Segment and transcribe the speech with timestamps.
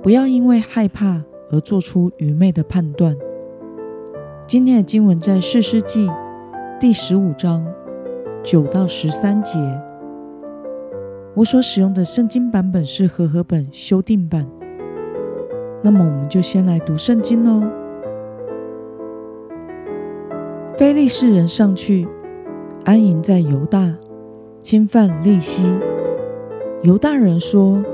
[0.00, 3.16] 不要因为害怕而做出愚昧的判断。
[4.46, 6.06] 今天的经文在《四世纪》
[6.78, 7.66] 第十五章
[8.44, 9.58] 九到十三节。
[11.34, 14.46] 我所使用的圣经版本是和合本修订版。
[15.82, 17.68] 那么，我们就先来读圣经喽。
[20.76, 22.06] 非利士人上去
[22.84, 23.96] 安营在犹大，
[24.62, 25.68] 侵犯利希。
[26.82, 27.84] 犹大人说。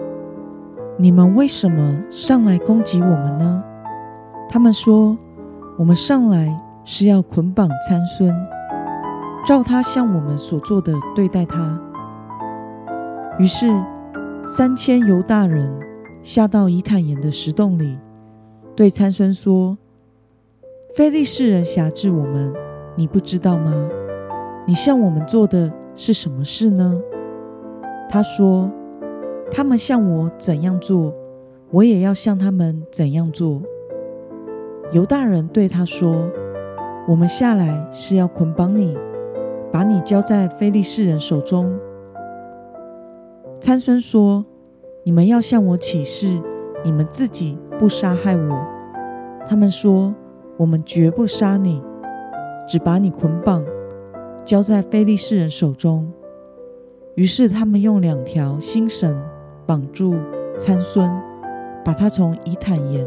[0.96, 3.64] 你们为什么上来攻击我们呢？
[4.48, 5.16] 他们说
[5.76, 8.32] ：“我们上来是要捆绑参孙，
[9.44, 11.80] 照他向我们所做的对待他。”
[13.40, 13.68] 于是
[14.46, 15.68] 三千犹大人
[16.22, 17.98] 下到以坦岩的石洞里，
[18.76, 19.76] 对参孙说
[20.94, 22.54] ：“非利士人辖制我们，
[22.94, 23.72] 你不知道吗？
[24.64, 27.00] 你向我们做的是什么事呢？”
[28.08, 28.70] 他说。
[29.50, 31.12] 他们向我怎样做，
[31.70, 33.62] 我也要向他们怎样做。
[34.92, 36.30] 犹大人对他说
[37.08, 38.96] ：“我们下来是要捆绑你，
[39.72, 41.72] 把你交在非利士人手中。”
[43.60, 44.44] 参孙说
[45.04, 46.38] ：“你们要向我起誓，
[46.84, 48.66] 你们自己不杀害我。”
[49.48, 50.14] 他们说
[50.58, 51.82] ：“我们绝不杀你，
[52.68, 53.64] 只把你捆绑，
[54.44, 56.12] 交在非利士人手中。”
[57.14, 59.20] 于是他们用两条新绳。
[59.66, 60.14] 绑住
[60.58, 61.10] 参孙，
[61.84, 63.06] 把他从以坦岩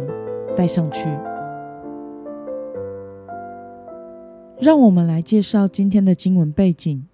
[0.56, 1.08] 带上去。
[4.60, 7.06] 让我们来介绍今天的经文背景。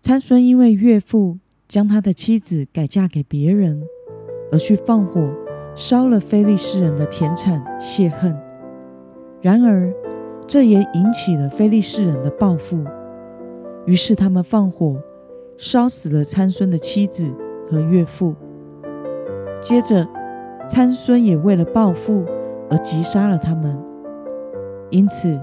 [0.00, 3.82] 参孙因为岳父将他的妻子改嫁给别人，
[4.50, 5.30] 而去放火
[5.74, 8.34] 烧了非利士人的田产泄恨。
[9.42, 9.92] 然而，
[10.46, 12.82] 这也引起了非利士人的报复，
[13.84, 15.02] 于是他们放火
[15.58, 17.30] 烧死了参孙的妻子。
[17.70, 18.34] 和岳父，
[19.60, 20.06] 接着
[20.68, 22.24] 参孙也为了报复
[22.70, 23.78] 而击杀了他们。
[24.90, 25.40] 因此，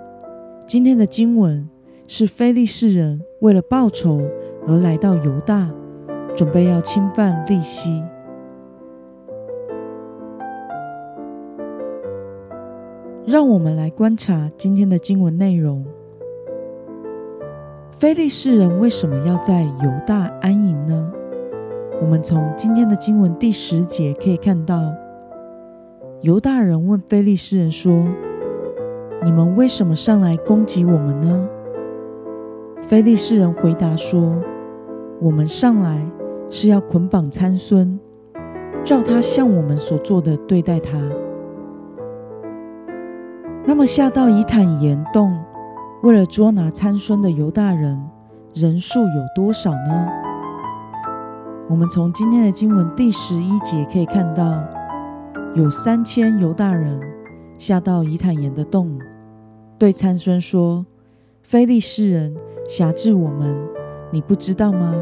[0.68, 1.68] 今天的经文
[2.08, 4.22] 是非利士人为了报仇
[4.68, 5.70] 而来到犹大，
[6.36, 8.04] 准备要侵犯利希。
[13.26, 15.86] 让我们来观察今天的经文内容：
[17.92, 21.12] 非利士人为什么要在犹大安营呢？
[22.02, 24.82] 我们从今天的经文第十节可以看到，
[26.22, 28.08] 犹大人问非利士人说
[29.24, 31.48] ：“你们为什么上来攻击我们呢？”
[32.82, 34.36] 非利士人回答说
[35.22, 36.02] ：“我们上来
[36.50, 38.00] 是要捆绑参孙，
[38.84, 41.00] 照他向我们所做的对待他。”
[43.64, 45.38] 那么下到以坦岩洞，
[46.02, 48.02] 为了捉拿参孙的犹大人
[48.56, 50.08] 人数有多少呢？
[51.72, 54.62] 我们从今天的经文第十一节可以看到，
[55.56, 57.00] 有三千犹大人
[57.58, 59.00] 下到以坦岩的洞，
[59.80, 60.86] 对参孙说
[61.42, 62.36] ：“非利士人
[62.68, 63.58] 辖制我们，
[64.12, 64.94] 你不知道吗？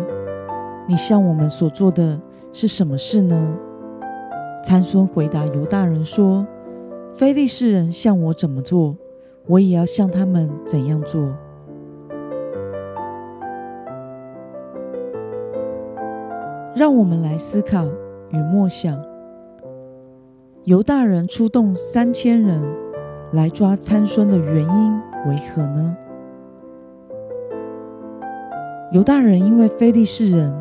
[0.88, 2.22] 你向我们所做的
[2.54, 3.58] 是什么事呢？”
[4.64, 6.46] 参孙回答犹大人说
[7.16, 8.96] ：“非利士人向我怎么做，
[9.48, 11.36] 我也要向他们怎样做。”
[16.80, 17.86] 让我们来思考
[18.32, 18.98] 与默想：
[20.64, 22.64] 犹大人出动三千人
[23.34, 24.94] 来抓参孙的原因
[25.28, 25.98] 为何呢？
[28.94, 30.56] 犹大人因为非利士人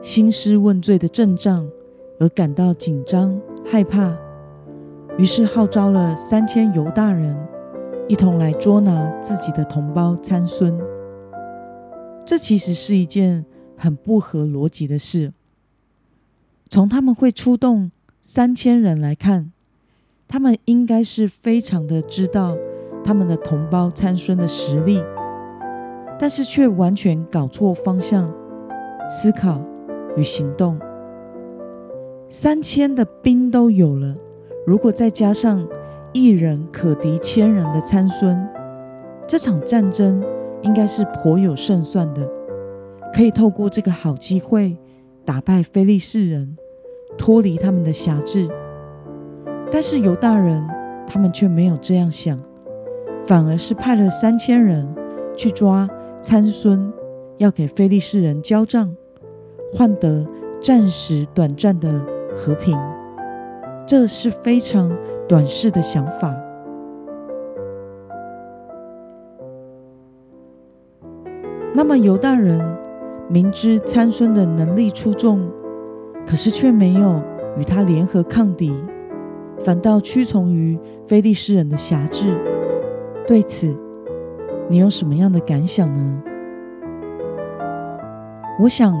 [0.00, 1.68] 兴师问罪的阵仗
[2.20, 4.16] 而感到紧张害怕，
[5.16, 7.36] 于是号召了三千犹大人
[8.06, 10.78] 一同来捉拿自己的同胞参孙。
[12.24, 13.44] 这其实是一件
[13.76, 15.32] 很不合逻辑的事。
[16.68, 19.52] 从他们会出动三千人来看，
[20.26, 22.56] 他们应该是非常的知道
[23.02, 25.02] 他们的同胞参孙的实力，
[26.18, 28.30] 但是却完全搞错方向
[29.08, 29.62] 思考
[30.16, 30.78] 与行动。
[32.28, 34.14] 三千的兵都有了，
[34.66, 35.66] 如果再加上
[36.12, 38.46] 一人可敌千人的参孙，
[39.26, 40.22] 这场战争
[40.60, 42.30] 应该是颇有胜算的，
[43.14, 44.76] 可以透过这个好机会。
[45.28, 46.56] 打败非利士人，
[47.18, 48.48] 脱离他们的辖制。
[49.70, 50.66] 但是犹大人
[51.06, 52.40] 他们却没有这样想，
[53.26, 54.88] 反而是派了三千人
[55.36, 55.86] 去抓
[56.22, 56.90] 参孙，
[57.36, 58.96] 要给非利士人交账，
[59.70, 60.26] 换得
[60.62, 62.02] 暂时短暂的
[62.34, 62.74] 和平。
[63.86, 64.90] 这是非常
[65.28, 66.34] 短视的想法。
[71.74, 72.77] 那么犹大人
[73.28, 75.48] 明知参孙的能力出众，
[76.26, 77.22] 可是却没有
[77.56, 78.72] 与他联合抗敌，
[79.60, 82.36] 反倒屈从于非利士人的辖制。
[83.26, 83.76] 对此，
[84.68, 86.22] 你有什么样的感想呢？
[88.60, 88.94] 我想，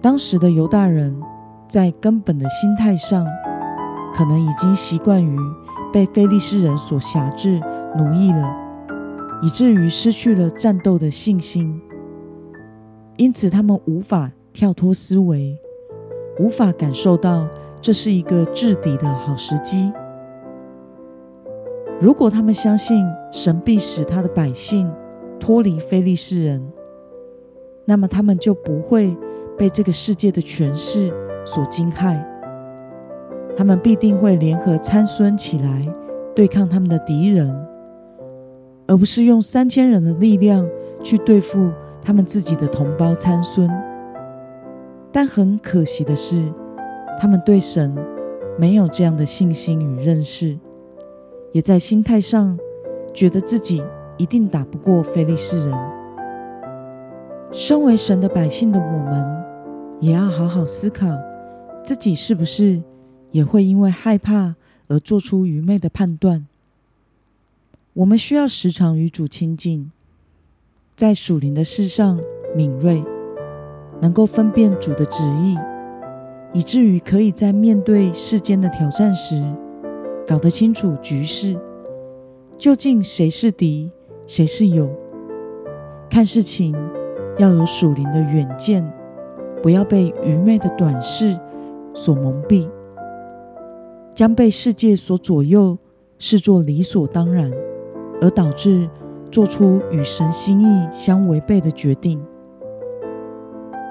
[0.00, 1.20] 当时的犹大人
[1.68, 3.26] 在根本的心态上。
[4.16, 5.36] 可能已经习惯于
[5.92, 7.60] 被非利士人所辖制、
[7.98, 8.56] 奴役了，
[9.42, 11.82] 以至于失去了战斗的信心。
[13.16, 15.56] 因此，他们无法跳脱思维，
[16.38, 17.48] 无法感受到
[17.80, 19.92] 这是一个制敌的好时机。
[22.00, 24.90] 如果他们相信神必使他的百姓
[25.38, 26.60] 脱离非利士人，
[27.84, 29.16] 那么他们就不会
[29.56, 31.12] 被这个世界的权势
[31.44, 32.20] 所惊骇。
[33.56, 35.86] 他们必定会联合参孙起来
[36.34, 37.54] 对抗他们的敌人，
[38.88, 40.68] 而不是用三千人的力量
[41.04, 41.70] 去对付
[42.04, 43.68] 他们自己的同胞参孙。
[45.10, 46.52] 但很可惜的是，
[47.18, 47.96] 他们对神
[48.58, 50.58] 没有这样的信心与认识，
[51.52, 52.58] 也在心态上
[53.12, 53.82] 觉得自己
[54.18, 55.78] 一定打不过非利士人。
[57.50, 59.44] 身为神的百姓的我们，
[60.00, 61.06] 也要好好思考
[61.82, 62.82] 自己是不是。
[63.32, 64.54] 也会因为害怕
[64.86, 66.46] 而做出愚昧的判断。
[67.94, 69.90] 我们需要时常与主亲近，
[70.96, 72.20] 在属灵的事上
[72.54, 73.02] 敏锐，
[74.00, 75.58] 能够分辨主的旨意，
[76.52, 79.42] 以至于可以在面对世间的挑战时，
[80.24, 81.58] 搞得清楚局势，
[82.56, 83.90] 究竟谁是敌，
[84.24, 84.88] 谁是友。
[86.08, 86.72] 看事情
[87.38, 88.88] 要有属灵的远见，
[89.60, 91.36] 不要被愚昧的短视
[91.92, 92.70] 所蒙蔽。
[94.14, 95.76] 将被世界所左右，
[96.20, 97.50] 视作理所当然，
[98.20, 98.88] 而导致
[99.34, 102.24] 做出与神心意相违背的决定。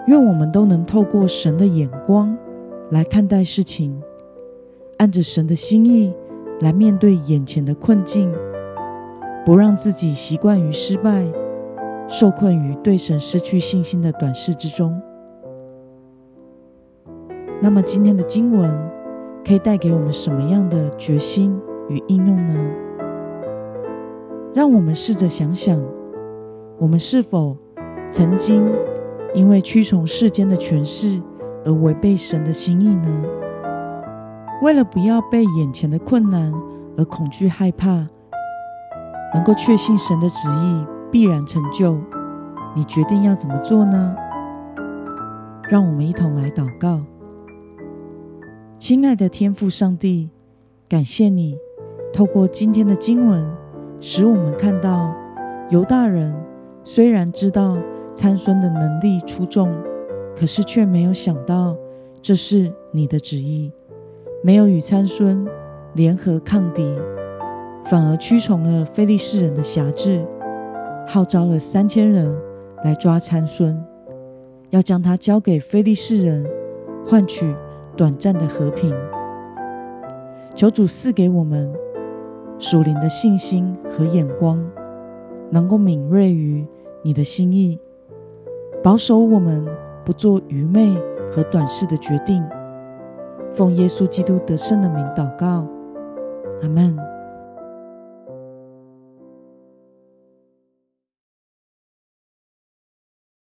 [0.08, 2.38] 愿我们都能透过神的眼光
[2.92, 4.02] 来看待事情，
[5.00, 6.14] 按着神的心意
[6.62, 8.34] 来面对眼前的困境，
[9.46, 11.26] 不让自己习惯于失败，
[12.08, 14.98] 受困于对神失去信心的短视之中。
[17.62, 18.94] 那么今天的经文。
[19.46, 21.60] 可以带给我们什么样的决心
[21.90, 22.93] 与应用呢？
[24.54, 25.82] 让我们试着想想，
[26.78, 27.58] 我们是否
[28.12, 28.64] 曾经
[29.34, 31.20] 因为屈从世间的权势
[31.66, 33.24] 而违背神的心意呢？
[34.62, 36.54] 为了不要被眼前的困难
[36.96, 38.08] 而恐惧害怕，
[39.34, 42.00] 能够确信神的旨意必然成就，
[42.76, 44.16] 你决定要怎么做呢？
[45.68, 47.02] 让我们一同来祷告。
[48.78, 50.30] 亲爱的天父上帝，
[50.88, 51.58] 感谢你
[52.14, 53.50] 透过今天的经文，
[54.06, 55.16] 使我们看到
[55.70, 56.36] 犹大人
[56.84, 57.78] 虽然知道
[58.14, 59.74] 参孙的能力出众，
[60.36, 61.74] 可是却没有想到
[62.22, 63.72] 这是你的旨意，
[64.44, 65.48] 没有与参孙
[65.94, 66.86] 联合抗敌，
[67.86, 70.22] 反而屈从了非利士人的辖制，
[71.08, 72.38] 号召了三千人
[72.84, 73.82] 来抓参孙，
[74.72, 76.46] 要将他交给非利士人，
[77.08, 77.56] 换取。
[77.96, 78.92] 短暂的和平，
[80.56, 81.72] 求主赐给我们
[82.60, 84.64] 属灵的信心和眼光，
[85.50, 86.66] 能够敏锐于
[87.02, 87.80] 你的心意，
[88.82, 89.66] 保守我们
[90.06, 90.96] 不做愚昧
[91.32, 92.44] 和短视的决定。
[93.54, 95.68] 奉耶稣基督得胜的名祷告，
[96.62, 96.98] 阿门